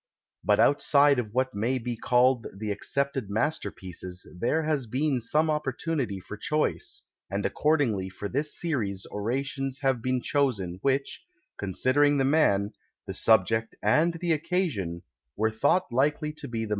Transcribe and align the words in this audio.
Ikit 0.49 0.57
outside 0.57 1.19
of 1.19 1.31
what 1.31 1.53
may 1.53 1.77
be 1.77 1.95
called 1.95 2.47
the 2.57 2.71
accepted 2.71 3.29
masterpieces, 3.29 4.25
tl^ere 4.41 4.65
has 4.67 4.87
been 4.87 5.19
some 5.19 5.47
opportunity 5.47 6.19
for 6.19 6.35
choice, 6.37 7.03
and 7.29 7.45
accordingly 7.45 8.09
for 8.09 8.27
this 8.27 8.59
series 8.59 9.05
orations 9.11 9.81
have 9.81 10.01
been 10.01 10.19
chosen 10.19 10.79
which, 10.81 11.23
considering 11.59 12.17
the 12.17 12.25
man, 12.25 12.73
the 13.05 13.13
subject, 13.13 13.75
and 13.83 14.15
the 14.15 14.31
occasion, 14.31 15.03
were 15.37 15.51
thought 15.51 15.85
likely 15.91 16.33
t^j 16.33 16.49
be 16.49 16.65
the 16.65 16.69
m. 16.69 16.69